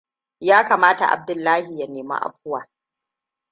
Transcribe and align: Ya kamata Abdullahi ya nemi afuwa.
Ya 0.39 0.63
kamata 0.67 1.07
Abdullahi 1.11 1.79
ya 1.79 1.87
nemi 1.87 2.15
afuwa. 2.21 2.67